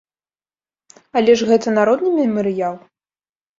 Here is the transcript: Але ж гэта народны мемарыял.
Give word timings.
Але 1.21 1.35
ж 1.43 1.49
гэта 1.51 1.75
народны 1.77 2.17
мемарыял. 2.19 2.75